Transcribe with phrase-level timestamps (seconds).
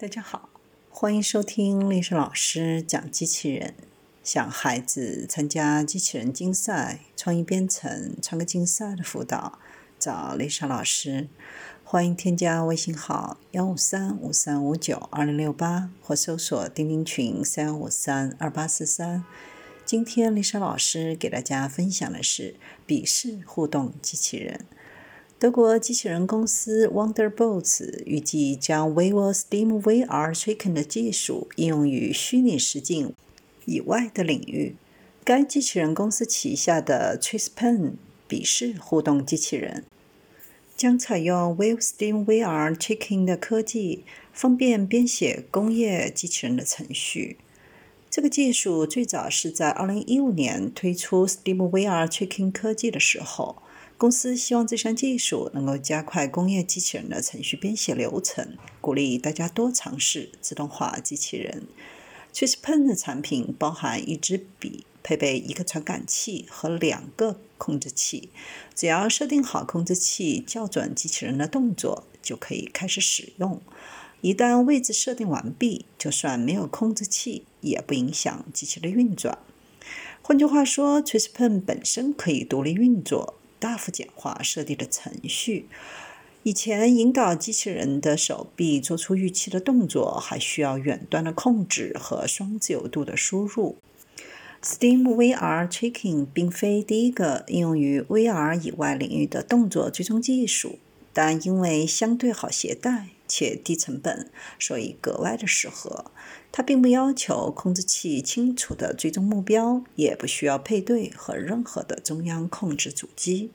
[0.00, 0.48] 大家好，
[0.88, 3.74] 欢迎收听丽莎老师讲机器人。
[4.24, 9.58] 想孩子参加机器人竞赛、创意编程、创客竞赛的辅导，
[9.98, 11.28] 找丽莎老师。
[11.84, 19.22] 欢迎添加微信号幺五三五三五九二零六八，或搜索钉钉群三五三二八四三。
[19.84, 22.54] 今天丽莎老师给大家分享的是
[22.86, 24.64] 笔试互动机器人。
[25.40, 33.14] 德国机器人公司 Wonderbots 预计将 vivo Steam VR Chicken 的技术应用于虚拟实境
[33.64, 34.76] 以外的领域。
[35.24, 37.96] 该机器人公司旗下的 t r i s p e n
[38.28, 39.84] 笔试互动机器人
[40.76, 47.38] 将采用 vivo Steam VR Chicken 的科技，方便编写工业机器人的程序。
[48.10, 53.62] 这个技术最早是在2015年推出 Steam VR Tracking 科技的时候。
[53.96, 61.68] 公司希望这项技术能够加快工业机器人的程序编写流程，鼓励大家多尝试自动化机器人。
[62.32, 68.30] TracePen 的产品包含一支笔，配备一个传感器和两个控制器。
[68.74, 73.60] 只要设定好控制器，校准机器人的动作，就可以开始使用。
[74.20, 79.38] 一旦位置设定完毕，就算没有控制器，也不影响机器的运转。
[80.22, 83.34] 换句话说，TracePen 本身可以独立运作。
[83.58, 85.66] 大幅简化设定的程序。
[86.44, 93.76] 以前引导机器人的手臂做出预期的动作，还需要远端的控制和双自由度的输入。
[94.62, 100.78] Steam VR Tracking 并非第一个应用于 VR 以外领域的动作追踪技术，
[101.12, 104.28] 但因为相对好携带且低成本，
[104.58, 106.10] 所以格外的适合。
[106.50, 113.52] 它并不要求控制器清楚的追踪目标，也不需要配对和任何的中央控制主机。